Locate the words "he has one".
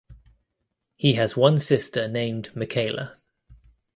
0.95-1.59